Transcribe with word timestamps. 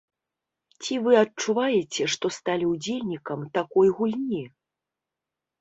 Ці 0.85 0.95
вы 1.07 1.13
адчуваеце, 1.23 2.03
што 2.13 2.25
сталі 2.37 2.65
ўдзельнікам 2.73 3.39
такой 3.59 3.87
гульні? 4.01 4.43